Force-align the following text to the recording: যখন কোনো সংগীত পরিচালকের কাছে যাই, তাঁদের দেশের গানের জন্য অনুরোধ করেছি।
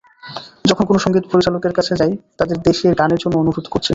যখন 0.65 0.83
কোনো 0.85 0.99
সংগীত 0.99 1.25
পরিচালকের 1.31 1.73
কাছে 1.77 1.93
যাই, 1.95 2.13
তাঁদের 2.39 2.57
দেশের 2.67 2.93
গানের 2.95 3.19
জন্য 3.23 3.35
অনুরোধ 3.37 3.65
করেছি। 3.67 3.89